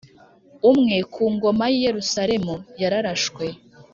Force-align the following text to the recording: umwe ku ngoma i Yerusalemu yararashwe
umwe 0.71 0.97
ku 1.13 1.23
ngoma 1.33 1.65
i 1.75 1.77
Yerusalemu 1.85 2.55
yararashwe 2.81 3.45